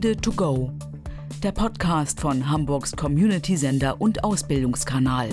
[0.00, 0.72] Tide to go,
[1.42, 5.28] der Podcast von Hamburgs Community-Sender und Ausbildungskanal.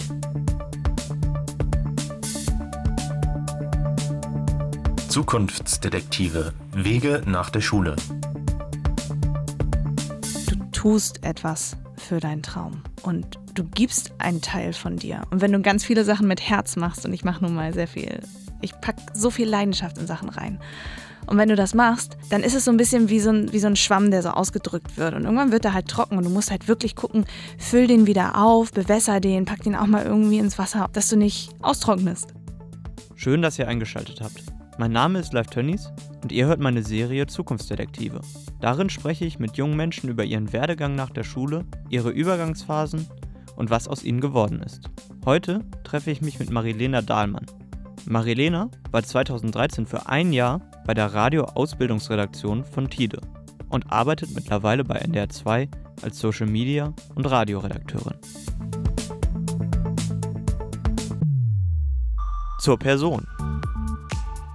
[5.07, 7.95] Zukunftsdetektive Wege nach der Schule.
[10.49, 15.21] Du tust etwas für deinen Traum und du gibst einen Teil von dir.
[15.29, 17.87] Und wenn du ganz viele Sachen mit Herz machst, und ich mache nun mal sehr
[17.87, 18.19] viel,
[18.59, 20.59] ich packe so viel Leidenschaft in Sachen rein.
[21.27, 23.59] Und wenn du das machst, dann ist es so ein bisschen wie so ein, wie
[23.59, 25.13] so ein Schwamm, der so ausgedrückt wird.
[25.13, 27.25] Und irgendwann wird er halt trocken und du musst halt wirklich gucken,
[27.57, 31.17] füll den wieder auf, bewässer den, pack den auch mal irgendwie ins Wasser, dass du
[31.17, 32.33] nicht austrocknest.
[33.15, 34.41] Schön, dass ihr eingeschaltet habt.
[34.79, 35.91] Mein Name ist Live Tönnies
[36.21, 38.21] und ihr hört meine Serie Zukunftsdetektive.
[38.61, 43.07] Darin spreche ich mit jungen Menschen über ihren Werdegang nach der Schule, ihre Übergangsphasen
[43.55, 44.89] und was aus ihnen geworden ist.
[45.25, 47.47] Heute treffe ich mich mit Marilena Dahlmann.
[48.05, 53.21] Marilena war 2013 für ein Jahr bei der Radio-Ausbildungsredaktion von Tide
[53.69, 55.69] und arbeitet mittlerweile bei NDR 2
[56.01, 58.17] als Social Media und Radioredakteurin.
[62.59, 63.25] Zur Person.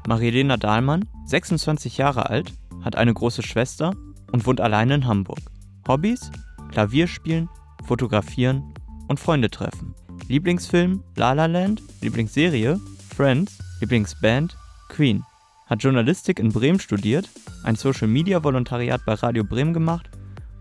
[0.06, 3.94] Marilena Dahlmann, 26 Jahre alt, hat eine große Schwester
[4.32, 5.38] und wohnt alleine in Hamburg.
[5.86, 6.30] Hobbys?
[6.70, 7.48] Klavierspielen,
[7.84, 8.74] fotografieren
[9.08, 9.94] und Freunde treffen.
[10.28, 12.80] Lieblingsfilm La La Land, Lieblingsserie
[13.14, 14.56] Friends, Lieblingsband
[14.88, 15.22] Queen.
[15.66, 17.28] Hat Journalistik in Bremen studiert,
[17.62, 20.08] ein Social Media Volontariat bei Radio Bremen gemacht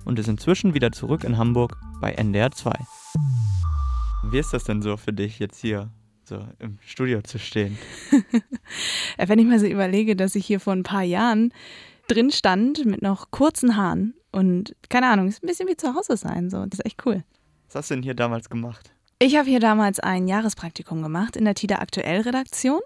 [0.03, 2.73] und ist inzwischen wieder zurück in Hamburg bei NDR 2.
[4.31, 5.91] Wie ist das denn so für dich jetzt hier
[6.25, 7.77] so im Studio zu stehen?
[9.17, 11.53] Wenn ich mal so überlege, dass ich hier vor ein paar Jahren
[12.09, 16.17] drin stand mit noch kurzen Haaren und keine Ahnung, ist ein bisschen wie zu Hause
[16.17, 16.49] sein.
[16.49, 16.65] So.
[16.65, 17.23] Das ist echt cool.
[17.67, 18.93] Was hast du denn hier damals gemacht?
[19.23, 22.79] Ich habe hier damals ein Jahrespraktikum gemacht in der TIDA Aktuell Redaktion.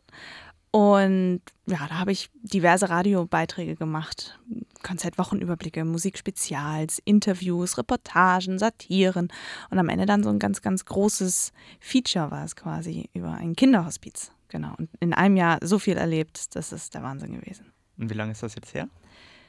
[0.69, 4.37] Und ja, da habe ich diverse Radiobeiträge gemacht.
[4.83, 9.29] Konzertwochenüberblicke, Musikspezials, Interviews, Reportagen, Satiren
[9.69, 13.55] und am Ende dann so ein ganz, ganz großes Feature war es quasi über ein
[13.55, 14.33] Kinderhospiz.
[14.49, 14.73] Genau.
[14.77, 17.71] Und in einem Jahr so viel erlebt, das ist der Wahnsinn gewesen.
[17.97, 18.89] Und wie lange ist das jetzt her?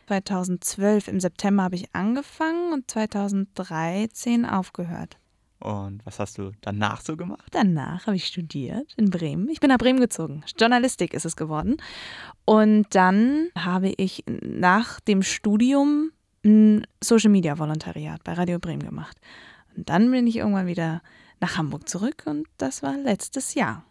[0.07, 5.19] 2012 im September habe ich angefangen und 2013 aufgehört.
[5.59, 7.49] Und was hast du danach so gemacht?
[7.53, 9.49] Danach habe ich studiert in Bremen.
[9.49, 10.44] Ich bin nach Bremen gezogen.
[10.59, 11.78] Journalistik ist es geworden.
[12.44, 16.11] Und dann habe ich nach dem Studium
[16.45, 19.19] ein Social Media Volontariat bei Radio Bremen gemacht.
[19.77, 21.03] Und dann bin ich irgendwann wieder
[21.41, 23.84] nach Hamburg zurück und das war letztes Jahr.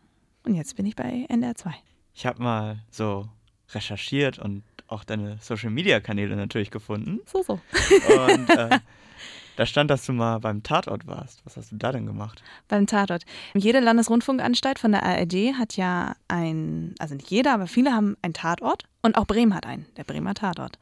[0.44, 1.74] Und jetzt bin ich bei NDR 2.
[2.14, 3.28] Ich habe mal so
[3.74, 7.20] recherchiert und auch deine Social Media Kanäle natürlich gefunden.
[7.26, 7.54] So, so.
[7.54, 8.80] Und äh,
[9.56, 11.42] da stand, dass du mal beim Tatort warst.
[11.46, 12.44] Was hast du da denn gemacht?
[12.68, 13.24] Beim Tatort.
[13.54, 18.34] Jede Landesrundfunkanstalt von der ARD hat ja ein, also nicht jeder, aber viele haben einen
[18.34, 18.84] Tatort.
[19.02, 20.80] Und auch Bremen hat einen, der Bremer Tatort.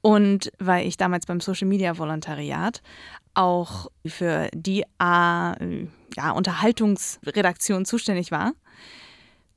[0.00, 2.82] Und weil ich damals beim Social Media Volontariat
[3.34, 5.54] auch für die A,
[6.16, 8.52] ja, Unterhaltungsredaktion zuständig war,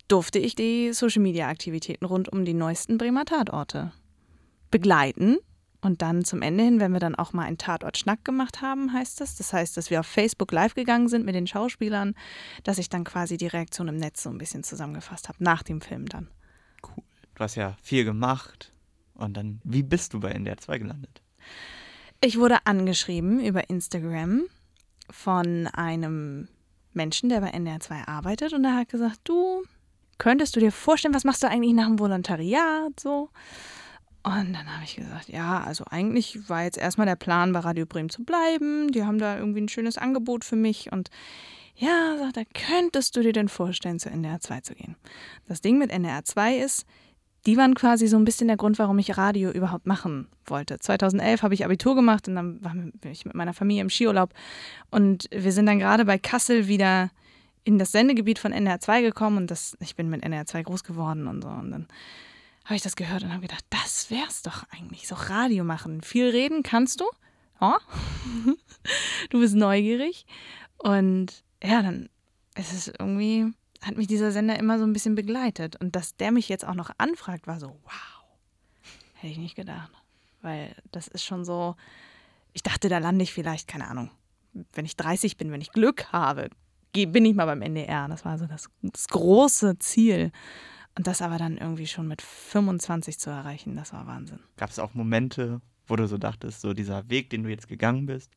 [0.07, 3.93] durfte ich die Social Media Aktivitäten rund um die neuesten Bremer Tatorte
[4.69, 5.37] begleiten
[5.81, 9.19] und dann zum Ende hin, wenn wir dann auch mal einen Tatort-Schnack gemacht haben, heißt
[9.19, 9.35] das.
[9.35, 12.13] Das heißt, dass wir auf Facebook live gegangen sind mit den Schauspielern,
[12.63, 15.81] dass ich dann quasi die Reaktion im Netz so ein bisschen zusammengefasst habe, nach dem
[15.81, 16.27] Film dann.
[16.83, 17.03] Cool.
[17.35, 18.71] Du hast ja viel gemacht.
[19.15, 21.21] Und dann, wie bist du bei NDR 2 gelandet?
[22.21, 24.43] Ich wurde angeschrieben über Instagram
[25.09, 26.47] von einem
[26.93, 28.53] Menschen, der bei NDR 2 arbeitet.
[28.53, 29.63] Und er hat gesagt, du,
[30.17, 32.99] könntest du dir vorstellen, was machst du eigentlich nach dem Volontariat?
[32.99, 33.29] So.
[34.23, 37.85] Und dann habe ich gesagt, ja, also eigentlich war jetzt erstmal der Plan, bei Radio
[37.85, 38.91] Bremen zu bleiben.
[38.91, 40.91] Die haben da irgendwie ein schönes Angebot für mich.
[40.91, 41.09] Und
[41.75, 44.95] ja, sagt er, könntest du dir denn vorstellen, zu NDR 2 zu gehen?
[45.47, 46.85] Das Ding mit NDR 2 ist,
[47.47, 50.77] die waren quasi so ein bisschen der Grund, warum ich Radio überhaupt machen wollte.
[50.77, 52.75] 2011 habe ich Abitur gemacht und dann war
[53.11, 54.33] ich mit meiner Familie im Skiurlaub.
[54.91, 57.09] Und wir sind dann gerade bei Kassel wieder
[57.63, 60.83] in das Sendegebiet von NDR 2 gekommen und das, ich bin mit NDR 2 groß
[60.83, 61.49] geworden und so.
[61.49, 61.87] Und dann
[62.65, 66.01] habe ich das gehört und habe gedacht, das wär's doch eigentlich, so Radio machen.
[66.01, 67.05] Viel reden kannst du,
[67.59, 67.79] ja.
[69.29, 70.25] du bist neugierig
[70.77, 72.09] und ja, dann
[72.55, 76.31] ist es irgendwie, hat mich dieser Sender immer so ein bisschen begleitet und dass der
[76.31, 78.23] mich jetzt auch noch anfragt, war so, wow,
[79.13, 79.91] hätte ich nicht gedacht,
[80.41, 81.75] weil das ist schon so,
[82.53, 84.11] ich dachte, da lande ich vielleicht, keine Ahnung,
[84.73, 86.49] wenn ich 30 bin, wenn ich Glück habe,
[86.93, 88.07] bin ich mal beim NDR.
[88.07, 90.31] Das war so das, das große Ziel.
[90.97, 94.39] Und das aber dann irgendwie schon mit 25 zu erreichen, das war Wahnsinn.
[94.57, 98.05] Gab es auch Momente, wo du so dachtest, so dieser Weg, den du jetzt gegangen
[98.05, 98.31] bist,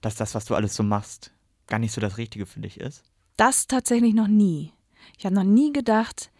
[0.00, 1.32] dass das, was du alles so machst,
[1.66, 3.02] gar nicht so das Richtige für dich ist?
[3.36, 4.72] Das tatsächlich noch nie.
[5.18, 6.30] Ich habe noch nie gedacht,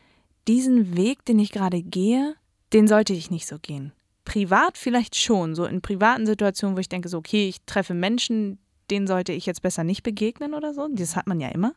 [0.49, 2.37] diesen Weg, den ich gerade gehe,
[2.73, 3.93] den sollte ich nicht so gehen.
[4.25, 8.59] privat vielleicht schon, so in privaten Situationen, wo ich denke, so, okay, ich treffe Menschen,
[8.91, 10.89] denen sollte ich jetzt besser nicht begegnen oder so.
[10.91, 11.75] Das hat man ja immer.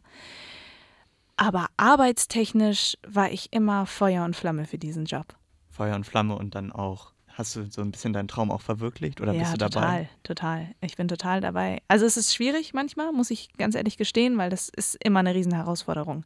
[1.42, 5.38] Aber arbeitstechnisch war ich immer Feuer und Flamme für diesen Job.
[5.70, 9.22] Feuer und Flamme und dann auch, hast du so ein bisschen deinen Traum auch verwirklicht
[9.22, 9.70] oder ja, bist du dabei?
[9.70, 10.76] total, total.
[10.82, 11.82] Ich bin total dabei.
[11.88, 15.34] Also es ist schwierig manchmal, muss ich ganz ehrlich gestehen, weil das ist immer eine
[15.34, 16.26] Riesenherausforderung.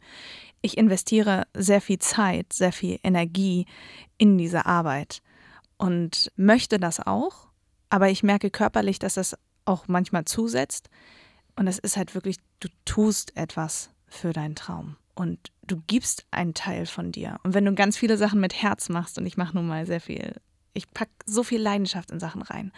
[0.64, 3.68] Ich investiere sehr viel Zeit, sehr viel Energie
[4.18, 5.22] in diese Arbeit
[5.78, 7.50] und möchte das auch,
[7.92, 10.90] aber ich merke körperlich, dass das auch manchmal zusetzt.
[11.56, 16.54] Und es ist halt wirklich, du tust etwas für deinen Traum und du gibst einen
[16.54, 17.40] Teil von dir.
[17.44, 20.02] Und wenn du ganz viele Sachen mit Herz machst, und ich mache nun mal sehr
[20.02, 20.36] viel,
[20.74, 22.72] ich packe so viel Leidenschaft in Sachen rein.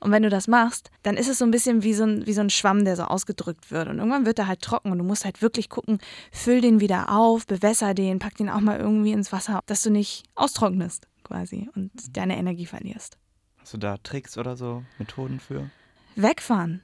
[0.00, 2.34] Und wenn du das machst, dann ist es so ein bisschen wie so ein, wie
[2.34, 3.88] so ein Schwamm, der so ausgedrückt wird.
[3.88, 5.98] Und irgendwann wird er halt trocken und du musst halt wirklich gucken,
[6.30, 9.90] füll den wieder auf, bewässer den, pack den auch mal irgendwie ins Wasser, dass du
[9.90, 13.16] nicht austrocknest quasi und deine Energie verlierst.
[13.58, 15.70] Hast du da Tricks oder so, Methoden für?
[16.16, 16.82] Wegfahren.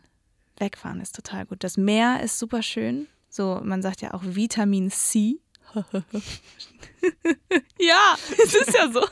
[0.56, 1.62] Wegfahren ist total gut.
[1.62, 3.06] Das Meer ist super schön.
[3.30, 5.40] So, man sagt ja auch Vitamin C.
[7.78, 9.06] ja, es ist ja so.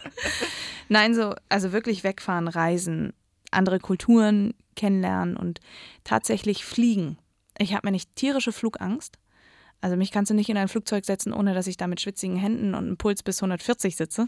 [0.88, 3.12] Nein, so, also wirklich wegfahren, reisen,
[3.53, 5.61] andere Kulturen kennenlernen und
[6.03, 7.17] tatsächlich fliegen.
[7.59, 9.19] Ich habe mir nicht tierische Flugangst.
[9.81, 12.37] Also mich kannst du nicht in ein Flugzeug setzen, ohne dass ich da mit schwitzigen
[12.37, 14.26] Händen und einem Puls bis 140 sitze.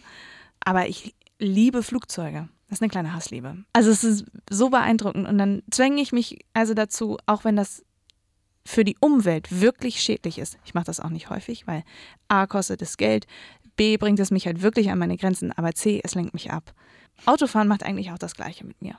[0.60, 2.48] Aber ich liebe Flugzeuge.
[2.68, 3.64] Das ist eine kleine Hassliebe.
[3.72, 7.84] Also es ist so beeindruckend und dann zwänge ich mich also dazu, auch wenn das
[8.70, 10.56] für die Umwelt wirklich schädlich ist.
[10.64, 11.82] Ich mache das auch nicht häufig, weil
[12.28, 13.26] A kostet es Geld,
[13.76, 16.72] B bringt es mich halt wirklich an meine Grenzen, aber C, es lenkt mich ab.
[17.26, 18.94] Autofahren macht eigentlich auch das gleiche mit mir.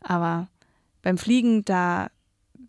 [0.00, 0.48] Aber
[1.02, 2.10] beim Fliegen, da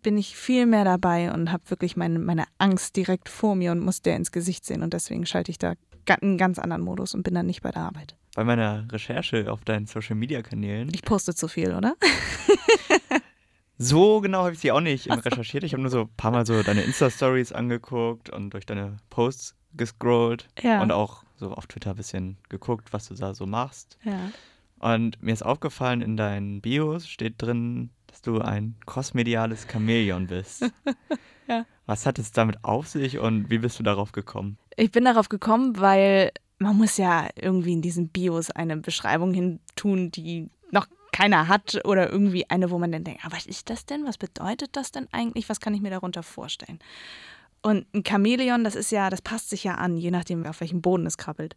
[0.02, 3.80] bin ich viel mehr dabei und habe wirklich meine, meine Angst direkt vor mir und
[3.80, 4.82] muss der ins Gesicht sehen.
[4.82, 5.74] Und deswegen schalte ich da
[6.20, 8.16] einen ganz anderen Modus und bin dann nicht bei der Arbeit.
[8.34, 10.90] Bei meiner Recherche auf deinen Social Media Kanälen.
[10.92, 11.94] Ich poste zu viel, oder?
[13.82, 15.64] so genau habe ich sie auch nicht recherchiert.
[15.64, 19.56] Ich habe nur so ein paar Mal so deine Insta-Stories angeguckt und durch deine Posts
[19.74, 20.82] gescrollt Ja.
[20.82, 23.96] und auch so auf Twitter ein bisschen geguckt, was du da so machst.
[24.04, 24.30] Ja.
[24.78, 30.64] Und mir ist aufgefallen, in deinen Bios steht drin, dass du ein crossmediales Chamäleon bist.
[31.48, 31.66] Ja.
[31.86, 34.56] Was hat es damit auf sich und wie bist du darauf gekommen?
[34.76, 36.30] Ich bin darauf gekommen, weil
[36.60, 41.80] man muss ja irgendwie in diesen Bios eine Beschreibung hin tun, die noch keiner hat
[41.84, 44.04] oder irgendwie eine, wo man dann denkt, ah, was ist das denn?
[44.06, 45.48] Was bedeutet das denn eigentlich?
[45.48, 46.78] Was kann ich mir darunter vorstellen?
[47.62, 50.80] Und ein Chamäleon, das ist ja, das passt sich ja an, je nachdem, auf welchem
[50.80, 51.56] Boden es krabbelt.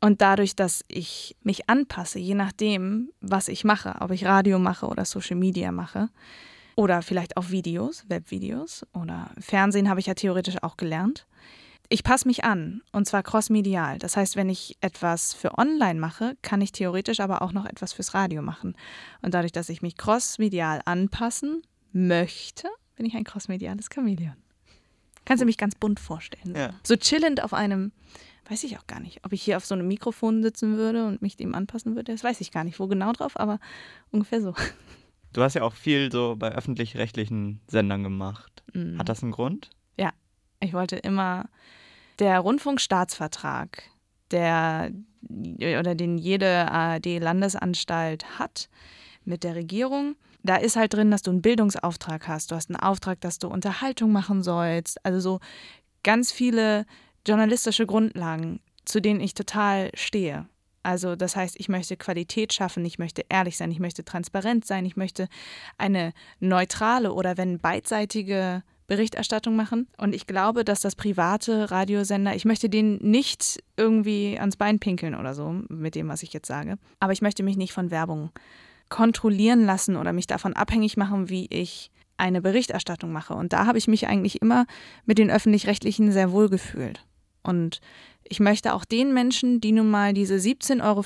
[0.00, 4.86] Und dadurch, dass ich mich anpasse, je nachdem, was ich mache, ob ich Radio mache
[4.86, 6.08] oder Social Media mache
[6.76, 11.26] oder vielleicht auch Videos, Webvideos oder Fernsehen habe ich ja theoretisch auch gelernt.
[11.90, 13.98] Ich passe mich an und zwar crossmedial.
[13.98, 17.94] Das heißt, wenn ich etwas für online mache, kann ich theoretisch aber auch noch etwas
[17.94, 18.76] fürs Radio machen.
[19.22, 21.62] Und dadurch, dass ich mich crossmedial anpassen
[21.92, 24.36] möchte, bin ich ein crossmediales Chamäleon.
[25.24, 26.54] Kannst du mich ganz bunt vorstellen.
[26.54, 26.74] Ja.
[26.82, 27.92] So chillend auf einem,
[28.50, 31.22] weiß ich auch gar nicht, ob ich hier auf so einem Mikrofon sitzen würde und
[31.22, 33.60] mich dem anpassen würde, das weiß ich gar nicht, wo genau drauf, aber
[34.10, 34.54] ungefähr so.
[35.32, 38.62] Du hast ja auch viel so bei öffentlich-rechtlichen Sendern gemacht.
[38.72, 38.98] Mhm.
[38.98, 39.70] Hat das einen Grund?
[40.60, 41.48] Ich wollte immer
[42.18, 43.82] der Rundfunkstaatsvertrag,
[44.30, 44.90] der
[45.22, 48.68] oder den jede ARD-Landesanstalt hat
[49.24, 50.16] mit der Regierung.
[50.42, 52.50] Da ist halt drin, dass du einen Bildungsauftrag hast.
[52.50, 55.04] Du hast einen Auftrag, dass du Unterhaltung machen sollst.
[55.04, 55.40] Also so
[56.02, 56.86] ganz viele
[57.26, 60.46] journalistische Grundlagen, zu denen ich total stehe.
[60.82, 64.86] Also das heißt, ich möchte Qualität schaffen, ich möchte ehrlich sein, ich möchte transparent sein,
[64.86, 65.28] ich möchte
[65.76, 69.86] eine neutrale oder wenn beidseitige Berichterstattung machen.
[69.98, 75.14] Und ich glaube, dass das private Radiosender, ich möchte denen nicht irgendwie ans Bein pinkeln
[75.14, 76.78] oder so mit dem, was ich jetzt sage.
[76.98, 78.30] Aber ich möchte mich nicht von Werbung
[78.88, 83.34] kontrollieren lassen oder mich davon abhängig machen, wie ich eine Berichterstattung mache.
[83.34, 84.66] Und da habe ich mich eigentlich immer
[85.04, 87.04] mit den öffentlich-rechtlichen sehr wohl gefühlt.
[87.42, 87.80] Und
[88.24, 91.04] ich möchte auch den Menschen, die nun mal diese 17,50 Euro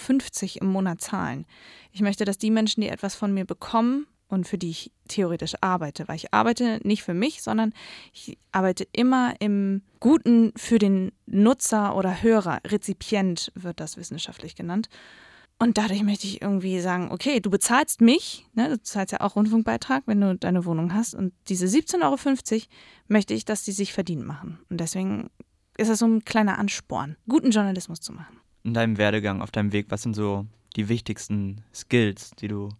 [0.60, 1.46] im Monat zahlen,
[1.92, 5.54] ich möchte, dass die Menschen, die etwas von mir bekommen und für die ich theoretisch
[5.60, 7.72] arbeite, weil ich arbeite nicht für mich, sondern
[8.12, 12.60] ich arbeite immer im Guten für den Nutzer oder Hörer.
[12.66, 14.88] Rezipient wird das wissenschaftlich genannt.
[15.58, 19.36] Und dadurch möchte ich irgendwie sagen, okay, du bezahlst mich, ne, du zahlst ja auch
[19.36, 21.14] Rundfunkbeitrag, wenn du deine Wohnung hast.
[21.14, 22.66] Und diese 17,50 Euro
[23.06, 24.58] möchte ich, dass die sich verdient machen.
[24.70, 25.30] Und deswegen
[25.76, 28.40] ist das so ein kleiner Ansporn, guten Journalismus zu machen.
[28.64, 32.70] In deinem Werdegang, auf deinem Weg, was sind so die wichtigsten Skills, die du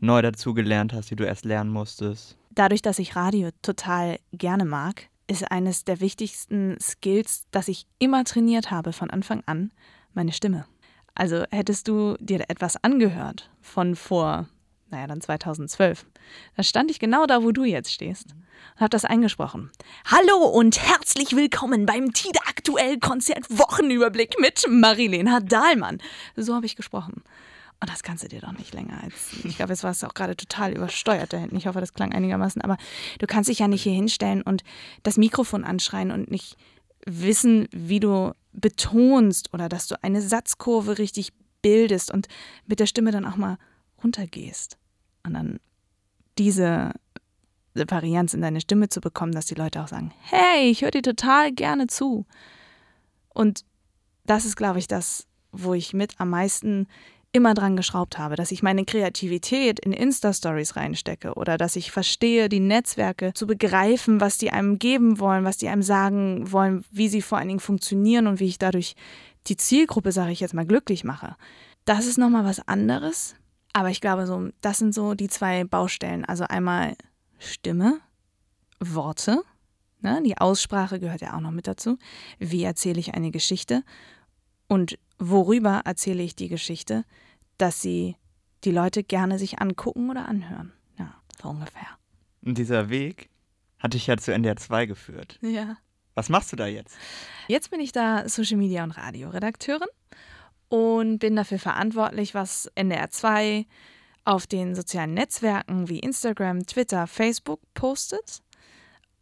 [0.00, 2.36] neu dazugelernt hast, die du erst lernen musstest?
[2.50, 8.24] Dadurch, dass ich Radio total gerne mag, ist eines der wichtigsten Skills, das ich immer
[8.24, 9.70] trainiert habe von Anfang an,
[10.12, 10.66] meine Stimme.
[11.14, 14.48] Also hättest du dir etwas angehört von vor,
[14.90, 16.06] naja, dann 2012,
[16.56, 18.32] dann stand ich genau da, wo du jetzt stehst
[18.74, 19.70] und habe das eingesprochen.
[20.06, 25.98] Hallo und herzlich willkommen beim Tide Aktuell Konzert Wochenüberblick mit Marilena Dahlmann.
[26.36, 27.22] So habe ich gesprochen.
[27.80, 29.32] Und das kannst du dir doch nicht länger als.
[29.44, 31.56] Ich glaube, jetzt war es auch gerade total übersteuert da hinten.
[31.56, 32.60] Ich hoffe, das klang einigermaßen.
[32.60, 32.76] Aber
[33.18, 34.62] du kannst dich ja nicht hier hinstellen und
[35.02, 36.56] das Mikrofon anschreien und nicht
[37.06, 41.32] wissen, wie du betonst oder dass du eine Satzkurve richtig
[41.62, 42.28] bildest und
[42.66, 43.56] mit der Stimme dann auch mal
[44.02, 44.76] runtergehst.
[45.24, 45.58] Und dann
[46.36, 46.92] diese
[47.74, 51.02] Varianz in deine Stimme zu bekommen, dass die Leute auch sagen: Hey, ich höre dir
[51.02, 52.26] total gerne zu.
[53.32, 53.64] Und
[54.24, 56.88] das ist, glaube ich, das, wo ich mit am meisten
[57.32, 62.48] immer dran geschraubt habe, dass ich meine Kreativität in Insta-Stories reinstecke oder dass ich verstehe,
[62.48, 67.08] die Netzwerke zu begreifen, was die einem geben wollen, was die einem sagen wollen, wie
[67.08, 68.96] sie vor allen Dingen funktionieren und wie ich dadurch
[69.46, 71.36] die Zielgruppe, sage ich jetzt mal, glücklich mache.
[71.84, 73.36] Das ist nochmal was anderes.
[73.72, 76.24] Aber ich glaube, so, das sind so die zwei Baustellen.
[76.24, 76.96] Also einmal
[77.38, 78.00] Stimme,
[78.80, 79.42] Worte,
[80.00, 80.20] ne?
[80.24, 81.96] die Aussprache gehört ja auch noch mit dazu.
[82.38, 83.84] Wie erzähle ich eine Geschichte?
[84.66, 87.04] Und worüber erzähle ich die Geschichte,
[87.58, 88.16] dass sie
[88.64, 90.72] die Leute gerne sich angucken oder anhören.
[90.98, 91.86] Ja, so ungefähr.
[92.42, 93.30] Und dieser Weg
[93.78, 95.38] hat dich ja zu NDR 2 geführt.
[95.42, 95.76] Ja.
[96.14, 96.96] Was machst du da jetzt?
[97.48, 99.88] Jetzt bin ich da Social Media und Radioredakteurin
[100.68, 103.66] und bin dafür verantwortlich, was NDR 2
[104.24, 108.42] auf den sozialen Netzwerken wie Instagram, Twitter, Facebook postet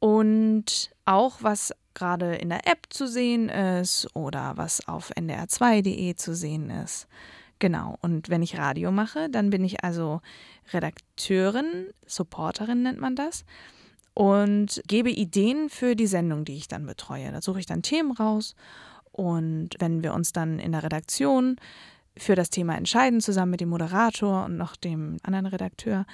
[0.00, 6.34] und auch was gerade in der App zu sehen ist oder was auf ndr2.de zu
[6.34, 7.08] sehen ist.
[7.58, 10.20] Genau, und wenn ich Radio mache, dann bin ich also
[10.72, 13.44] Redakteurin, Supporterin nennt man das,
[14.14, 17.30] und gebe Ideen für die Sendung, die ich dann betreue.
[17.32, 18.54] Da suche ich dann Themen raus
[19.10, 21.56] und wenn wir uns dann in der Redaktion
[22.16, 26.06] für das Thema entscheiden, zusammen mit dem Moderator und noch dem anderen Redakteur,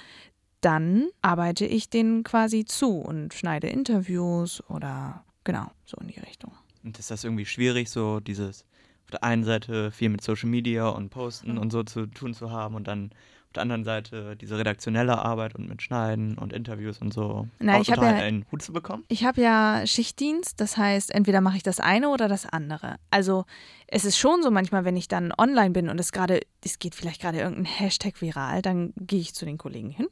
[0.61, 6.51] dann arbeite ich denen quasi zu und schneide Interviews oder genau, so in die Richtung.
[6.83, 8.65] Und ist das irgendwie schwierig, so dieses
[9.05, 11.59] auf der einen Seite viel mit Social Media und Posten mhm.
[11.59, 15.55] und so zu tun zu haben und dann auf der anderen Seite diese redaktionelle Arbeit
[15.55, 19.05] und mit Schneiden und Interviews und so Na, ich total ja, einen Hut zu bekommen?
[19.07, 22.97] Ich habe ja Schichtdienst, das heißt, entweder mache ich das eine oder das andere.
[23.11, 23.45] Also
[23.87, 26.95] es ist schon so manchmal, wenn ich dann online bin und es gerade, es geht
[26.95, 30.07] vielleicht gerade irgendein Hashtag viral, dann gehe ich zu den Kollegen hin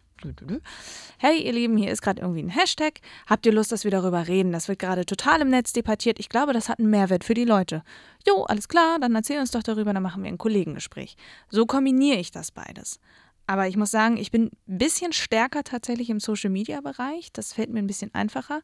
[1.18, 3.00] Hey, ihr Lieben, hier ist gerade irgendwie ein Hashtag.
[3.28, 4.52] Habt ihr Lust, dass wir darüber reden?
[4.52, 6.20] Das wird gerade total im Netz debattiert.
[6.20, 7.84] Ich glaube, das hat einen Mehrwert für die Leute.
[8.28, 11.16] Jo, alles klar, dann erzähl uns doch darüber, dann machen wir ein Kollegengespräch.
[11.50, 13.00] So kombiniere ich das beides.
[13.46, 17.34] Aber ich muss sagen, ich bin ein bisschen stärker tatsächlich im Social-Media-Bereich.
[17.34, 18.62] Das fällt mir ein bisschen einfacher.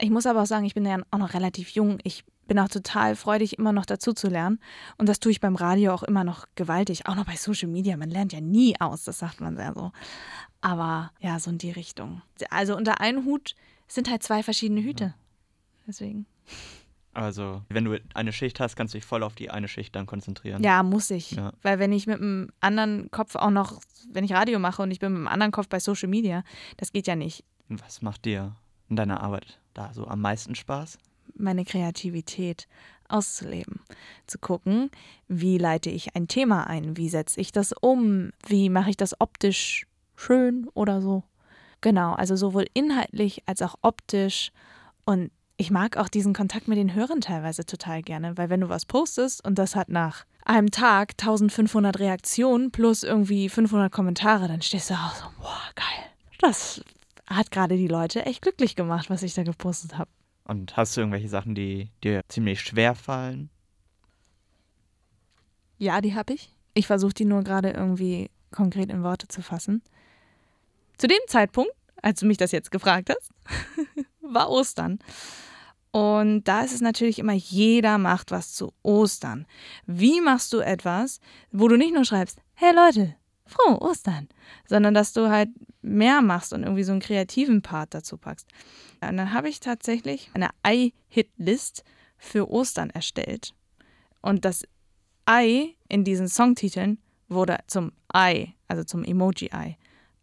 [0.00, 1.98] Ich muss aber auch sagen, ich bin ja auch noch relativ jung.
[2.02, 4.58] Ich bin auch total freudig, immer noch dazu zu lernen.
[4.98, 7.06] Und das tue ich beim Radio auch immer noch gewaltig.
[7.06, 7.96] Auch noch bei Social Media.
[7.96, 9.92] Man lernt ja nie aus, das sagt man sehr so.
[10.60, 12.22] Aber ja, so in die Richtung.
[12.50, 13.54] Also unter einem Hut
[13.86, 15.14] sind halt zwei verschiedene Hüte.
[15.86, 16.26] Deswegen.
[17.14, 20.06] Also, wenn du eine Schicht hast, kannst du dich voll auf die eine Schicht dann
[20.06, 20.60] konzentrieren.
[20.64, 21.30] Ja, muss ich.
[21.30, 21.52] Ja.
[21.62, 23.80] Weil wenn ich mit einem anderen Kopf auch noch,
[24.10, 26.42] wenn ich Radio mache und ich bin mit einem anderen Kopf bei Social Media,
[26.78, 27.44] das geht ja nicht.
[27.68, 28.56] Was macht dir
[28.88, 30.98] in deiner Arbeit da so am meisten Spaß?
[31.36, 32.66] Meine Kreativität
[33.08, 33.80] auszuleben.
[34.26, 34.90] Zu gucken,
[35.28, 39.20] wie leite ich ein Thema ein, wie setze ich das um, wie mache ich das
[39.20, 41.24] optisch schön oder so.
[41.80, 44.52] Genau, also sowohl inhaltlich als auch optisch.
[45.04, 48.68] Und ich mag auch diesen Kontakt mit den Hörern teilweise total gerne, weil wenn du
[48.68, 54.62] was postest und das hat nach einem Tag 1500 Reaktionen plus irgendwie 500 Kommentare, dann
[54.62, 56.10] stehst du auch so, boah, geil.
[56.38, 56.82] Das
[57.26, 60.10] hat gerade die Leute echt glücklich gemacht, was ich da gepostet habe.
[60.50, 63.50] Und hast du irgendwelche Sachen, die dir ziemlich schwer fallen?
[65.78, 66.52] Ja, die habe ich.
[66.74, 69.80] Ich versuche die nur gerade irgendwie konkret in Worte zu fassen.
[70.98, 71.70] Zu dem Zeitpunkt,
[72.02, 73.30] als du mich das jetzt gefragt hast,
[74.22, 74.98] war Ostern.
[75.92, 79.46] Und da ist es natürlich immer, jeder macht was zu Ostern.
[79.86, 81.20] Wie machst du etwas,
[81.52, 83.14] wo du nicht nur schreibst, hey Leute,
[83.46, 84.28] frohe Ostern,
[84.66, 88.48] sondern dass du halt mehr machst und irgendwie so einen kreativen Part dazu packst.
[89.00, 91.84] Und dann habe ich tatsächlich eine I-Hit-List
[92.18, 93.54] für Ostern erstellt.
[94.20, 94.64] Und das
[95.28, 99.76] I in diesen Songtiteln wurde zum I, also zum Emoji-I.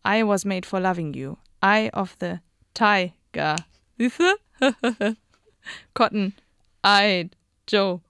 [0.06, 1.36] I was made for loving you.
[1.62, 2.40] Eye of the
[2.74, 3.56] Tiger.
[3.98, 4.36] Siehst du?
[5.94, 6.34] Cotton
[6.84, 7.36] Eyed
[7.68, 8.02] Joe.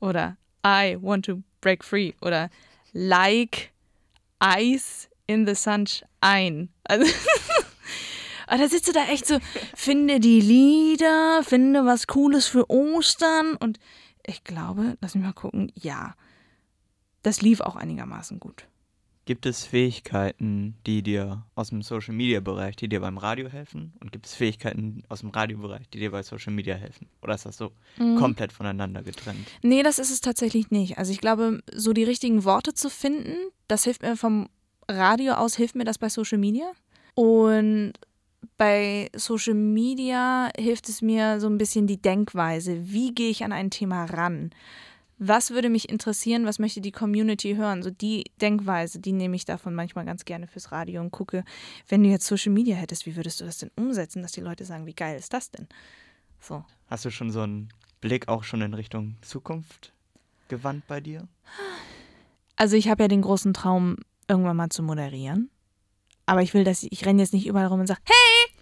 [0.00, 2.14] Oder I want to break free.
[2.22, 2.50] Oder
[2.94, 3.72] like
[4.40, 6.68] ice in the sunshine.
[6.84, 7.04] Also
[8.50, 9.38] Aber da sitzt du da echt so,
[9.76, 13.54] finde die Lieder, finde was Cooles für Ostern.
[13.56, 13.78] Und
[14.26, 16.14] ich glaube, lass mich mal gucken, ja,
[17.22, 18.66] das lief auch einigermaßen gut.
[19.26, 23.92] Gibt es Fähigkeiten, die dir aus dem Social Media Bereich, die dir beim Radio helfen?
[24.00, 27.06] Und gibt es Fähigkeiten aus dem Radiobereich, die dir bei Social Media helfen?
[27.22, 28.16] Oder ist das so Mhm.
[28.16, 29.46] komplett voneinander getrennt?
[29.62, 30.98] Nee, das ist es tatsächlich nicht.
[30.98, 33.36] Also ich glaube, so die richtigen Worte zu finden,
[33.68, 34.48] das hilft mir vom
[34.90, 36.72] Radio aus, hilft mir das bei Social Media.
[37.14, 37.92] Und
[38.60, 42.92] bei Social Media hilft es mir so ein bisschen die Denkweise.
[42.92, 44.50] Wie gehe ich an ein Thema ran?
[45.16, 46.44] Was würde mich interessieren?
[46.44, 47.82] Was möchte die Community hören?
[47.82, 51.42] So die Denkweise, die nehme ich davon manchmal ganz gerne fürs Radio und gucke,
[51.88, 54.66] wenn du jetzt Social Media hättest, wie würdest du das denn umsetzen, dass die Leute
[54.66, 55.66] sagen, wie geil ist das denn?
[56.38, 56.62] So.
[56.88, 57.70] Hast du schon so einen
[58.02, 59.94] Blick auch schon in Richtung Zukunft
[60.48, 61.26] gewandt bei dir?
[62.56, 63.96] Also ich habe ja den großen Traum,
[64.28, 65.48] irgendwann mal zu moderieren.
[66.30, 68.54] Aber ich will, dass ich, ich renne jetzt nicht überall rum und sage, hey,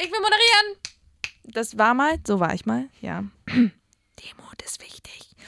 [0.00, 0.82] ich will moderieren.
[1.44, 3.22] Das war mal, so war ich mal, ja.
[3.46, 5.30] Demut ist wichtig.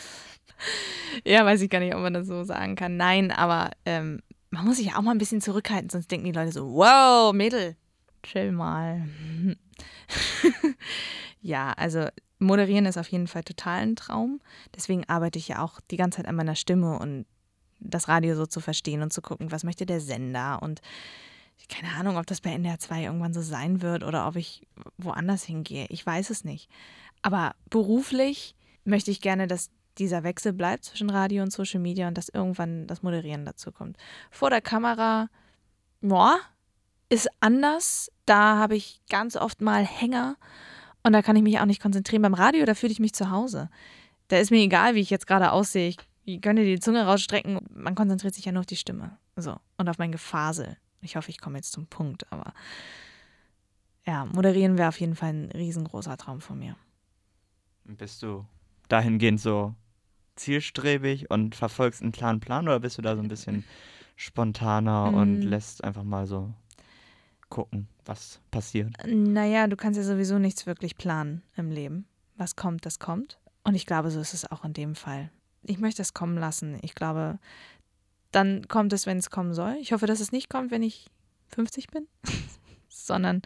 [1.25, 2.97] Ja, weiß ich gar nicht, ob man das so sagen kann.
[2.97, 4.21] Nein, aber ähm,
[4.51, 7.33] man muss sich ja auch mal ein bisschen zurückhalten, sonst denken die Leute so, wow,
[7.33, 7.77] Mädel,
[8.23, 9.09] chill mal.
[11.41, 12.07] ja, also
[12.39, 14.41] moderieren ist auf jeden Fall total ein Traum.
[14.77, 17.25] Deswegen arbeite ich ja auch die ganze Zeit an meiner Stimme und
[17.81, 20.81] das Radio so zu verstehen und zu gucken, was möchte der Sender und
[21.69, 24.67] keine Ahnung, ob das bei NDR 2 irgendwann so sein wird oder ob ich
[24.97, 25.87] woanders hingehe.
[25.91, 26.71] Ich weiß es nicht.
[27.21, 28.55] Aber beruflich
[28.85, 32.87] möchte ich gerne, dass dieser Wechsel bleibt zwischen Radio und Social Media und dass irgendwann
[32.87, 33.97] das Moderieren dazu kommt.
[34.31, 35.29] Vor der Kamera,
[36.01, 36.37] ja,
[37.09, 38.11] ist anders.
[38.25, 40.37] Da habe ich ganz oft mal Hänger
[41.03, 42.23] und da kann ich mich auch nicht konzentrieren.
[42.23, 43.69] Beim Radio, da fühle ich mich zu Hause.
[44.29, 45.89] Da ist mir egal, wie ich jetzt gerade aussehe.
[45.89, 45.97] Ich
[46.37, 47.59] gönne die Zunge rausstrecken.
[47.75, 49.17] Man konzentriert sich ja nur auf die Stimme.
[49.37, 49.57] So.
[49.79, 50.77] Und auf mein Gefasel.
[51.01, 52.53] Ich hoffe, ich komme jetzt zum Punkt, aber
[54.07, 56.77] ja, moderieren wäre auf jeden Fall ein riesengroßer Traum von mir.
[57.85, 58.45] Bist du
[58.89, 59.75] dahingehend so
[60.37, 63.65] zielstrebig und verfolgst einen klaren Plan oder bist du da so ein bisschen
[64.17, 65.49] spontaner und Mm.
[65.49, 66.53] lässt einfach mal so
[67.49, 68.93] gucken, was passiert?
[69.07, 72.07] Naja, du kannst ja sowieso nichts wirklich planen im Leben.
[72.37, 73.39] Was kommt, das kommt.
[73.65, 75.31] Und ich glaube, so ist es auch in dem Fall.
[75.65, 76.79] Ich möchte es kommen lassen.
[76.83, 77.39] Ich glaube,
[78.33, 79.77] dann kommt es, wenn es kommen soll.
[79.81, 81.07] Ich hoffe, dass es nicht kommt, wenn ich
[81.49, 82.07] 50 bin,
[82.89, 83.43] sondern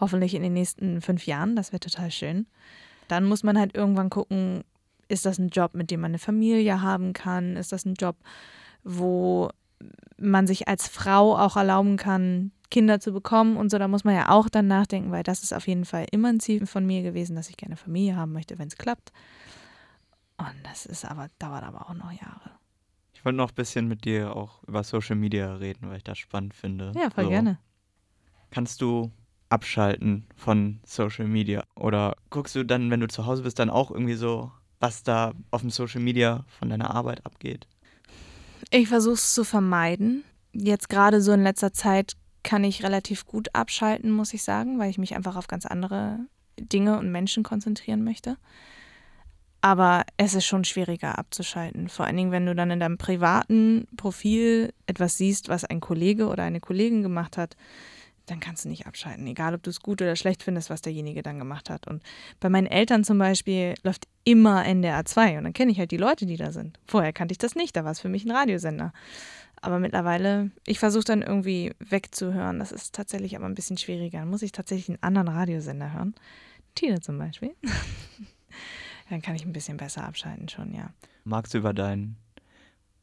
[0.00, 1.56] hoffentlich in den nächsten fünf Jahren.
[1.56, 2.46] Das wäre total schön.
[3.08, 4.64] Dann muss man halt irgendwann gucken,
[5.08, 7.56] ist das ein Job, mit dem man eine Familie haben kann?
[7.56, 8.16] Ist das ein Job,
[8.84, 9.50] wo
[10.18, 14.14] man sich als Frau auch erlauben kann, Kinder zu bekommen und so, da muss man
[14.14, 17.02] ja auch dann nachdenken, weil das ist auf jeden Fall immer ein Ziel von mir
[17.02, 19.12] gewesen, dass ich gerne Familie haben möchte, wenn es klappt.
[20.38, 22.50] Und das ist aber, dauert aber auch noch Jahre.
[23.12, 26.18] Ich wollte noch ein bisschen mit dir auch über Social Media reden, weil ich das
[26.18, 26.92] spannend finde.
[26.94, 27.30] Ja, voll So.
[27.30, 27.58] gerne.
[28.50, 29.10] Kannst du
[29.50, 31.64] abschalten von Social Media?
[31.74, 35.32] Oder guckst du dann, wenn du zu Hause bist, dann auch irgendwie so, was da
[35.50, 37.66] auf dem Social Media von deiner Arbeit abgeht?
[38.70, 40.22] Ich versuche es zu vermeiden.
[40.52, 44.90] Jetzt gerade so in letzter Zeit kann ich relativ gut abschalten, muss ich sagen, weil
[44.90, 46.20] ich mich einfach auf ganz andere
[46.58, 48.36] Dinge und Menschen konzentrieren möchte.
[49.60, 51.88] Aber es ist schon schwieriger abzuschalten.
[51.88, 56.28] Vor allen Dingen, wenn du dann in deinem privaten Profil etwas siehst, was ein Kollege
[56.28, 57.56] oder eine Kollegin gemacht hat,
[58.26, 59.26] dann kannst du nicht abschalten.
[59.26, 61.86] Egal, ob du es gut oder schlecht findest, was derjenige dann gemacht hat.
[61.86, 62.02] Und
[62.40, 65.96] bei meinen Eltern zum Beispiel läuft immer NDR 2 und dann kenne ich halt die
[65.96, 66.78] Leute, die da sind.
[66.86, 68.92] Vorher kannte ich das nicht, da war es für mich ein Radiosender.
[69.60, 72.60] Aber mittlerweile, ich versuche dann irgendwie wegzuhören.
[72.60, 74.20] Das ist tatsächlich aber ein bisschen schwieriger.
[74.20, 76.14] Dann muss ich tatsächlich einen anderen Radiosender hören.
[76.76, 77.54] Tine zum Beispiel.
[79.08, 80.90] dann kann ich ein bisschen besser abschalten schon, ja.
[81.24, 82.16] Magst du über deinen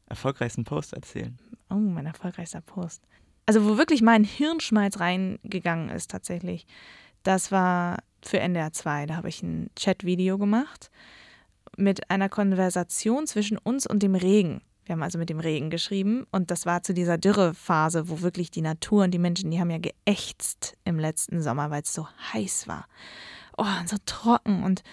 [0.06, 1.38] erfolgreichsten Post erzählen?
[1.70, 3.02] Oh, mein erfolgreichster Post.
[3.46, 6.66] Also, wo wirklich mein Hirnschmalz reingegangen ist, tatsächlich,
[7.22, 9.06] das war für NDR 2.
[9.06, 10.90] Da habe ich ein Chat-Video gemacht
[11.76, 14.62] mit einer Konversation zwischen uns und dem Regen.
[14.84, 18.52] Wir haben also mit dem Regen geschrieben und das war zu dieser Dürrephase, wo wirklich
[18.52, 22.06] die Natur und die Menschen, die haben ja geächtzt im letzten Sommer, weil es so
[22.32, 22.86] heiß war.
[23.56, 24.84] Oh, und so trocken und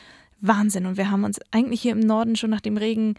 [0.43, 0.85] Wahnsinn.
[0.85, 3.15] Und wir haben uns eigentlich hier im Norden schon nach dem Regen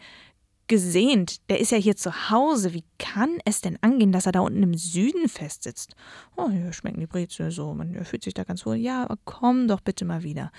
[0.67, 1.49] gesehnt.
[1.49, 2.73] Der ist ja hier zu Hause.
[2.73, 5.95] Wie kann es denn angehen, dass er da unten im Süden festsitzt?
[6.35, 7.73] Oh, hier schmecken die Brezel so.
[7.73, 8.75] Man fühlt sich da ganz wohl.
[8.75, 10.51] Ja, komm doch bitte mal wieder.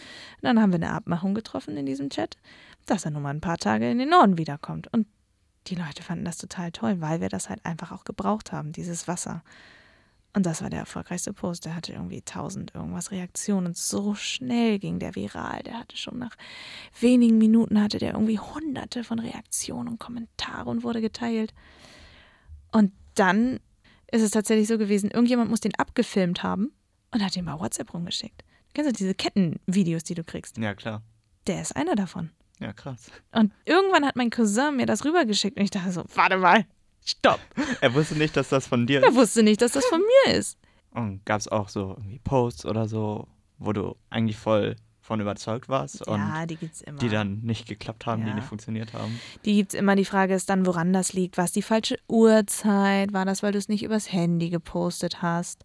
[0.42, 2.36] Dann haben wir eine Abmachung getroffen in diesem Chat,
[2.84, 4.92] dass er nur mal ein paar Tage in den Norden wiederkommt.
[4.92, 5.06] Und
[5.68, 9.08] die Leute fanden das total toll, weil wir das halt einfach auch gebraucht haben, dieses
[9.08, 9.42] Wasser.
[10.36, 11.64] Und das war der erfolgreichste Post.
[11.64, 15.62] Der hatte irgendwie tausend irgendwas Reaktionen und so schnell ging der viral.
[15.62, 16.36] Der hatte schon nach
[17.00, 21.54] wenigen Minuten hatte der irgendwie hunderte von Reaktionen und Kommentare und wurde geteilt.
[22.70, 23.60] Und dann
[24.12, 26.70] ist es tatsächlich so gewesen, irgendjemand muss den abgefilmt haben
[27.12, 28.44] und hat den bei WhatsApp rumgeschickt.
[28.74, 30.58] Kennst du diese Kettenvideos, die du kriegst?
[30.58, 31.00] Ja, klar.
[31.46, 32.28] Der ist einer davon.
[32.60, 33.10] Ja, krass.
[33.32, 36.66] Und irgendwann hat mein Cousin mir das rübergeschickt und ich dachte so, warte mal,
[37.06, 37.40] stopp.
[37.80, 39.14] Er wusste nicht, dass das von dir Er ist.
[39.14, 40.58] wusste nicht, dass das von mir ist.
[40.90, 45.68] Und gab es auch so irgendwie Posts oder so, wo du eigentlich voll von überzeugt
[45.68, 46.98] warst und ja, die gibt's immer.
[46.98, 48.34] die dann nicht geklappt haben, die Ja.
[48.34, 49.20] nicht funktioniert haben.
[49.44, 49.94] Die gibt's immer.
[49.94, 51.38] Die Frage ist dann, woran das liegt.
[51.38, 53.12] War es die falsche Uhrzeit?
[53.12, 55.62] War das, weil du es nicht übers Handy gepostet hast?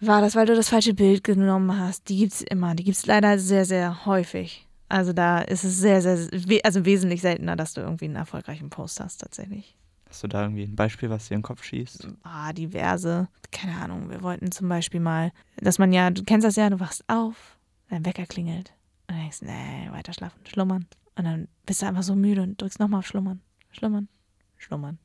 [0.00, 2.08] War das, weil du das falsche Bild genommen hast?
[2.08, 2.74] Die gibt's immer.
[2.74, 4.66] Die gibt's leider sehr, sehr häufig.
[4.88, 6.16] Also da ist es sehr, sehr,
[6.64, 9.76] also wesentlich seltener, dass du irgendwie einen erfolgreichen Post hast tatsächlich.
[10.08, 12.08] Hast du da irgendwie ein Beispiel, was dir in den Kopf schießt?
[12.22, 13.28] Ah, diverse.
[13.50, 14.08] Keine Ahnung.
[14.10, 17.58] Wir wollten zum Beispiel mal, dass man ja, du kennst das ja, du wachst auf,
[17.88, 18.72] dein Wecker klingelt
[19.08, 20.86] und denkst, nee, weiter schlafen, schlummern.
[21.16, 23.40] Und dann bist du einfach so müde und drückst nochmal auf Schlummern,
[23.70, 24.08] schlummern,
[24.56, 24.98] schlummern,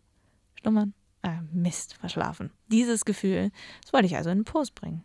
[0.56, 0.94] schlummern.
[1.24, 2.52] Ah, Mist, verschlafen.
[2.68, 5.04] Dieses Gefühl, das wollte ich also in den Post bringen.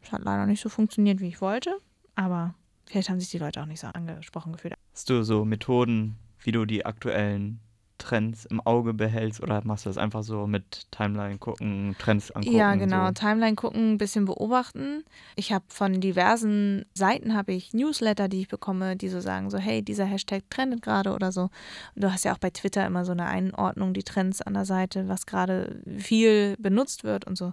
[0.00, 1.78] Das hat leider nicht so funktioniert, wie ich wollte,
[2.14, 2.54] aber
[2.86, 4.74] vielleicht haben sich die Leute auch nicht so angesprochen gefühlt.
[4.92, 7.60] Hast du so Methoden, wie du die aktuellen
[7.98, 12.56] Trends im Auge behältst oder machst du das einfach so mit Timeline gucken, Trends angucken?
[12.56, 13.06] Ja, genau.
[13.06, 13.12] So?
[13.12, 15.04] Timeline gucken, ein bisschen beobachten.
[15.36, 19.58] Ich habe von diversen Seiten habe ich Newsletter, die ich bekomme, die so sagen, so
[19.58, 21.42] hey, dieser Hashtag trendet gerade oder so.
[21.94, 24.64] Und du hast ja auch bei Twitter immer so eine Einordnung, die Trends an der
[24.64, 27.52] Seite, was gerade viel benutzt wird und so.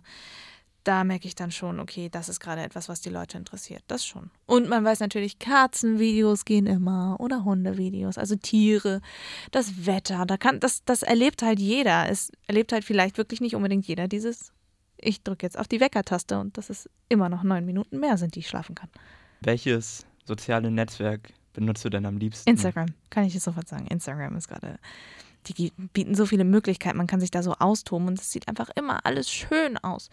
[0.84, 3.84] Da merke ich dann schon, okay, das ist gerade etwas, was die Leute interessiert.
[3.88, 4.32] Das schon.
[4.46, 9.02] Und man weiß natürlich, Katzenvideos gehen immer oder Hundevideos, also Tiere,
[9.52, 12.10] das Wetter, da kann, das, das erlebt halt jeder.
[12.10, 14.52] Es erlebt halt vielleicht wirklich nicht unbedingt jeder dieses
[15.06, 18.36] ich drücke jetzt auf die Weckertaste und dass es immer noch neun Minuten mehr sind,
[18.36, 18.90] die ich schlafen kann.
[19.42, 22.50] Welches soziale Netzwerk benutzt du denn am liebsten?
[22.50, 23.88] Instagram, kann ich jetzt sofort sagen.
[23.88, 24.80] Instagram ist gerade,
[25.48, 28.70] die bieten so viele Möglichkeiten, man kann sich da so austoben und es sieht einfach
[28.76, 30.10] immer alles schön aus.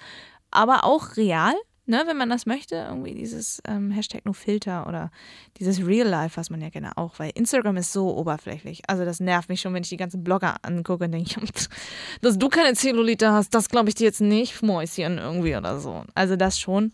[0.51, 1.55] Aber auch real,
[1.91, 5.11] ne, wenn man das möchte, irgendwie dieses ähm, Hashtag nur Filter oder
[5.59, 8.83] dieses Real Life, was man ja gerne auch, weil Instagram ist so oberflächlich.
[8.87, 11.41] Also das nervt mich schon, wenn ich die ganzen Blogger angucke und denke,
[12.23, 16.05] dass du keine Zellulite hast, das glaube ich dir jetzt nicht, Mäuschen irgendwie oder so.
[16.15, 16.93] Also das schon.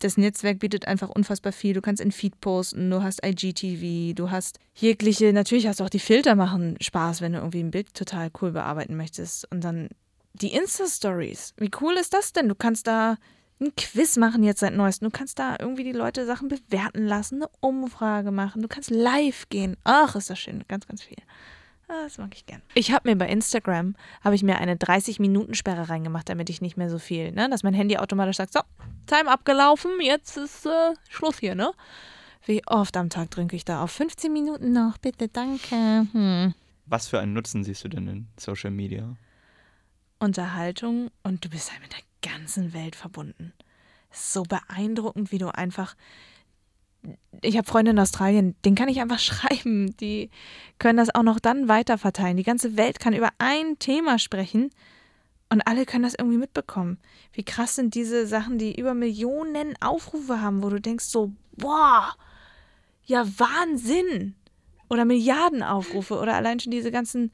[0.00, 1.74] Das Netzwerk bietet einfach unfassbar viel.
[1.74, 5.90] Du kannst in Feed posten, du hast IGTV, du hast jegliche, natürlich hast du auch
[5.90, 9.48] die Filter machen Spaß, wenn du irgendwie ein Bild total cool bearbeiten möchtest.
[9.52, 9.90] Und dann
[10.34, 11.54] die Insta-Stories.
[11.56, 12.48] Wie cool ist das denn?
[12.48, 13.16] Du kannst da
[13.60, 15.10] ein Quiz machen jetzt seit neuestem.
[15.10, 18.62] Du kannst da irgendwie die Leute Sachen bewerten lassen, eine Umfrage machen.
[18.62, 19.76] Du kannst live gehen.
[19.84, 20.64] Ach, ist das schön.
[20.68, 21.18] Ganz, ganz viel.
[21.88, 22.62] Ah, Das mag ich gern.
[22.74, 26.90] Ich habe mir bei Instagram, habe ich mir eine 30-Minuten-Sperre reingemacht, damit ich nicht mehr
[26.90, 28.60] so viel, ne, dass mein Handy automatisch sagt, so,
[29.06, 31.72] Time abgelaufen, jetzt ist äh, Schluss hier, ne?
[32.46, 36.06] Wie oft am Tag drücke ich da auf 15 Minuten noch, bitte, danke.
[36.12, 36.54] Hm.
[36.86, 39.14] Was für einen Nutzen siehst du denn in Social Media?
[40.22, 43.52] Unterhaltung und du bist halt mit der ganzen Welt verbunden.
[44.10, 45.96] So beeindruckend, wie du einfach.
[47.40, 49.96] Ich habe Freunde in Australien, denen kann ich einfach schreiben.
[49.96, 50.30] Die
[50.78, 52.36] können das auch noch dann weiterverteilen.
[52.36, 54.70] Die ganze Welt kann über ein Thema sprechen
[55.50, 56.98] und alle können das irgendwie mitbekommen.
[57.32, 62.14] Wie krass sind diese Sachen, die über Millionen Aufrufe haben, wo du denkst so, boah,
[63.04, 64.34] ja Wahnsinn.
[64.88, 67.32] Oder Milliarden Aufrufe oder allein schon diese ganzen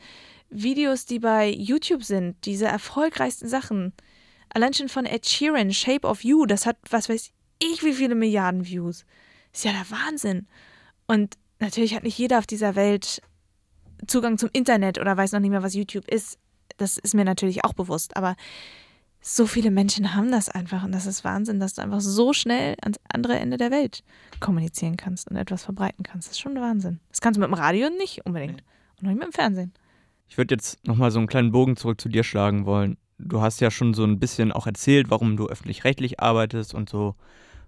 [0.50, 3.92] Videos, die bei YouTube sind, diese erfolgreichsten Sachen.
[4.48, 8.14] Allein schon von Ed Sheeran, Shape of You, das hat, was weiß ich, wie viele
[8.14, 9.04] Milliarden Views.
[9.52, 10.46] Ist ja der Wahnsinn.
[11.06, 13.22] Und natürlich hat nicht jeder auf dieser Welt
[14.06, 16.38] Zugang zum Internet oder weiß noch nicht mehr, was YouTube ist.
[16.76, 18.16] Das ist mir natürlich auch bewusst.
[18.16, 18.36] Aber
[19.20, 20.84] so viele Menschen haben das einfach.
[20.84, 24.04] Und das ist Wahnsinn, dass du einfach so schnell ans andere Ende der Welt
[24.40, 26.28] kommunizieren kannst und etwas verbreiten kannst.
[26.28, 27.00] Das ist schon Wahnsinn.
[27.10, 28.62] Das kannst du mit dem Radio nicht unbedingt.
[28.96, 29.72] Und noch nicht mit dem Fernsehen.
[30.28, 32.98] Ich würde jetzt nochmal so einen kleinen Bogen zurück zu dir schlagen wollen.
[33.18, 37.16] Du hast ja schon so ein bisschen auch erzählt, warum du öffentlich-rechtlich arbeitest und so,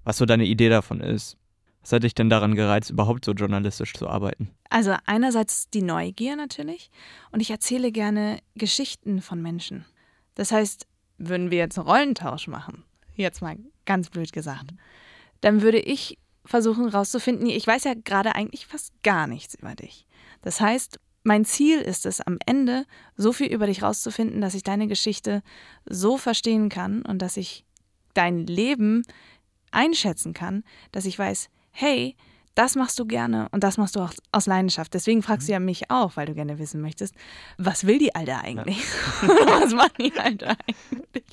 [0.05, 1.37] was so deine Idee davon ist.
[1.83, 4.51] Was hat dich denn daran gereizt, überhaupt so journalistisch zu arbeiten?
[4.69, 6.91] Also einerseits die Neugier natürlich
[7.33, 9.87] und ich erzähle gerne Geschichten von Menschen.
[10.35, 10.87] Das heißt,
[11.19, 14.73] würden wir jetzt einen Rollentausch machen, jetzt mal ganz blöd gesagt,
[15.41, 20.07] dann würde ich versuchen rauszufinden, ich weiß ja gerade eigentlich fast gar nichts über dich.
[20.43, 24.63] Das heißt, mein Ziel ist es am Ende, so viel über dich rauszufinden, dass ich
[24.63, 25.43] deine Geschichte
[25.87, 27.65] so verstehen kann und dass ich
[28.15, 29.03] dein Leben
[29.71, 32.17] einschätzen kann, dass ich weiß, hey,
[32.55, 34.93] das machst du gerne und das machst du auch aus Leidenschaft.
[34.95, 37.15] Deswegen fragst du ja mich auch, weil du gerne wissen möchtest,
[37.59, 38.79] was will die Alte eigentlich?
[39.23, 41.25] was macht die Alte eigentlich?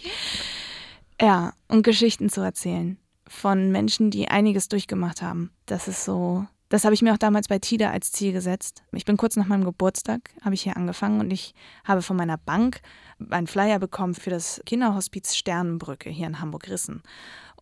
[1.20, 2.98] Ja, und Geschichten zu erzählen
[3.28, 5.52] von Menschen, die einiges durchgemacht haben.
[5.66, 8.84] Das ist so, das habe ich mir auch damals bei TIDA als Ziel gesetzt.
[8.92, 11.54] Ich bin kurz nach meinem Geburtstag, habe ich hier angefangen und ich
[11.86, 12.82] habe von meiner Bank
[13.30, 17.02] einen Flyer bekommen für das Kinderhospiz Sternenbrücke hier in Hamburg-Rissen.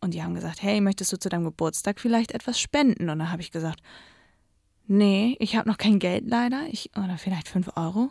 [0.02, 3.10] Und die haben gesagt, hey, möchtest du zu deinem Geburtstag vielleicht etwas spenden?
[3.10, 3.82] Und da habe ich gesagt,
[4.88, 8.10] nee, ich habe noch kein Geld leider, ich, oder vielleicht fünf Euro,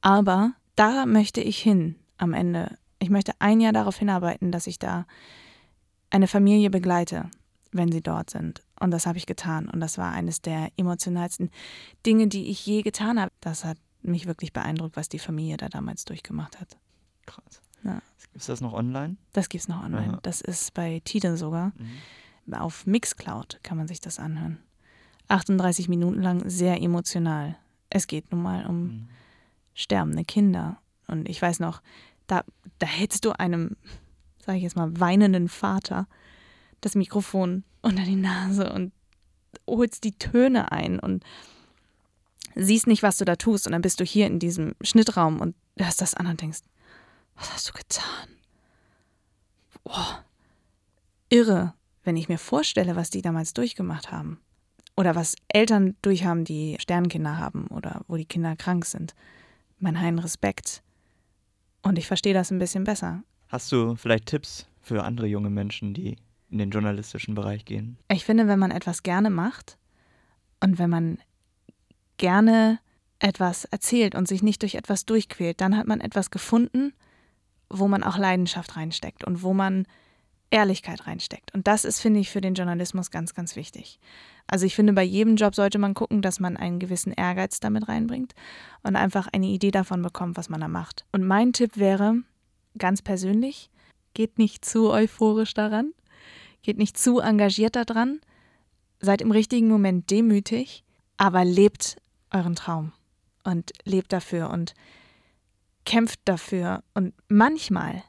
[0.00, 2.76] aber da möchte ich hin am Ende.
[2.98, 5.06] Ich möchte ein Jahr darauf hinarbeiten, dass ich da
[6.10, 7.30] eine Familie begleite,
[7.72, 8.65] wenn sie dort sind.
[8.80, 9.68] Und das habe ich getan.
[9.68, 11.50] Und das war eines der emotionalsten
[12.04, 13.32] Dinge, die ich je getan habe.
[13.40, 16.76] Das hat mich wirklich beeindruckt, was die Familie da damals durchgemacht hat.
[17.26, 17.60] Krass.
[17.84, 18.00] Ja.
[18.34, 19.16] Ist das noch online?
[19.32, 20.14] Das gibt es noch online.
[20.14, 20.18] Aha.
[20.22, 21.72] Das ist bei Tide sogar.
[22.46, 22.54] Mhm.
[22.54, 24.58] Auf Mixcloud kann man sich das anhören.
[25.28, 27.56] 38 Minuten lang sehr emotional.
[27.90, 29.08] Es geht nun mal um Mhm.
[29.74, 30.78] sterbende Kinder.
[31.08, 31.82] Und ich weiß noch,
[32.26, 32.44] da,
[32.78, 33.76] da hältst du einem,
[34.44, 36.06] sage ich jetzt mal, weinenden Vater
[36.80, 38.92] das Mikrofon unter die Nase und
[39.66, 41.24] holst die Töne ein und
[42.54, 43.66] siehst nicht, was du da tust.
[43.66, 46.60] Und dann bist du hier in diesem Schnittraum und hörst das an und denkst,
[47.36, 48.28] was hast du getan?
[49.84, 50.24] Boah,
[51.28, 54.40] irre, wenn ich mir vorstelle, was die damals durchgemacht haben.
[54.96, 59.14] Oder was Eltern durchhaben, die Sternkinder haben oder wo die Kinder krank sind.
[59.78, 60.82] Mein heinen Respekt.
[61.82, 63.22] Und ich verstehe das ein bisschen besser.
[63.48, 66.16] Hast du vielleicht Tipps für andere junge Menschen, die
[66.50, 67.96] in den journalistischen Bereich gehen?
[68.10, 69.78] Ich finde, wenn man etwas gerne macht
[70.60, 71.18] und wenn man
[72.16, 72.78] gerne
[73.18, 76.92] etwas erzählt und sich nicht durch etwas durchquält, dann hat man etwas gefunden,
[77.68, 79.86] wo man auch Leidenschaft reinsteckt und wo man
[80.50, 81.52] Ehrlichkeit reinsteckt.
[81.54, 83.98] Und das ist, finde ich, für den Journalismus ganz, ganz wichtig.
[84.46, 87.88] Also ich finde, bei jedem Job sollte man gucken, dass man einen gewissen Ehrgeiz damit
[87.88, 88.34] reinbringt
[88.84, 91.04] und einfach eine Idee davon bekommt, was man da macht.
[91.10, 92.22] Und mein Tipp wäre,
[92.78, 93.70] ganz persönlich,
[94.14, 95.92] geht nicht zu euphorisch daran,
[96.66, 98.20] geht nicht zu engagiert daran,
[98.98, 100.84] seid im richtigen Moment demütig,
[101.16, 101.96] aber lebt
[102.32, 102.92] euren Traum
[103.44, 104.74] und lebt dafür und
[105.84, 106.82] kämpft dafür.
[106.92, 108.02] Und manchmal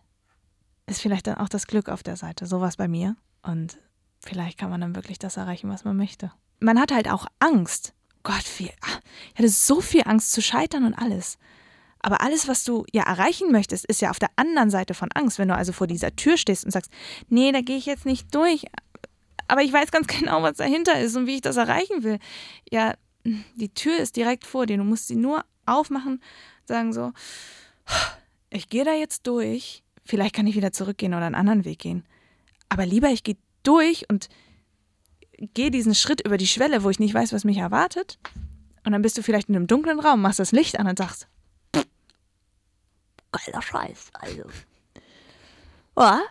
[0.88, 2.48] ist vielleicht dann auch das Glück auf der Seite.
[2.48, 3.16] Sowas bei mir.
[3.44, 3.78] Und
[4.20, 6.32] vielleicht kann man dann wirklich das erreichen, was man möchte.
[6.60, 7.94] Man hat halt auch Angst.
[8.24, 9.00] Gott, viel, ah,
[9.34, 11.38] ich hatte so viel Angst zu scheitern und alles.
[12.08, 15.40] Aber alles, was du ja erreichen möchtest, ist ja auf der anderen Seite von Angst.
[15.40, 16.90] Wenn du also vor dieser Tür stehst und sagst,
[17.28, 18.64] nee, da gehe ich jetzt nicht durch,
[19.50, 22.20] aber ich weiß ganz genau, was dahinter ist und wie ich das erreichen will.
[22.72, 22.94] Ja,
[23.26, 24.78] die Tür ist direkt vor dir.
[24.78, 26.24] Du musst sie nur aufmachen,
[26.64, 27.12] sagen so,
[28.52, 29.84] ich gehe da jetzt durch.
[30.06, 32.06] Vielleicht kann ich wieder zurückgehen oder einen anderen Weg gehen.
[32.70, 34.30] Aber lieber, ich gehe durch und
[35.34, 38.18] gehe diesen Schritt über die Schwelle, wo ich nicht weiß, was mich erwartet.
[38.86, 41.28] Und dann bist du vielleicht in einem dunklen Raum, machst das Licht an und sagst,
[43.46, 44.10] geiler Scheiß.
[44.14, 44.44] Also,
[45.98, 46.22] ja,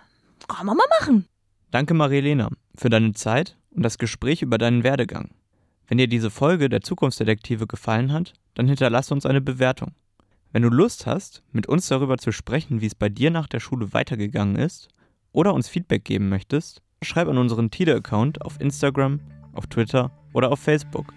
[0.48, 1.26] kann man mal machen.
[1.70, 5.30] Danke, Marilena, für deine Zeit und das Gespräch über deinen Werdegang.
[5.88, 9.92] Wenn dir diese Folge der Zukunftsdetektive gefallen hat, dann hinterlass uns eine Bewertung.
[10.52, 13.60] Wenn du Lust hast, mit uns darüber zu sprechen, wie es bei dir nach der
[13.60, 14.88] Schule weitergegangen ist,
[15.32, 19.20] oder uns Feedback geben möchtest, schreib an unseren Tide-Account auf Instagram,
[19.52, 21.12] auf Twitter oder auf Facebook.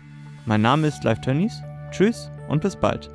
[0.45, 1.61] Mein Name ist Live Tönnies.
[1.91, 3.09] Tschüss und bis bald.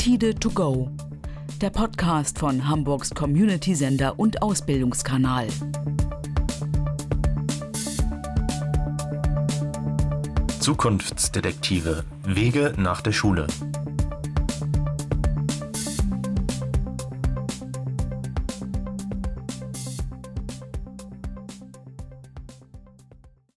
[0.00, 0.90] Tide to go.
[1.60, 5.46] Der Podcast von Hamburgs Community-Sender und Ausbildungskanal.
[10.58, 12.04] Zukunftsdetektive.
[12.24, 13.46] Wege nach der Schule.